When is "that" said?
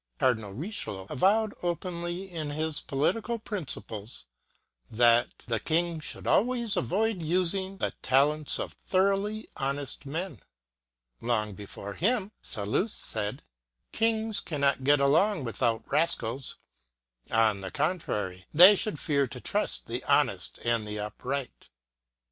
4.89-5.29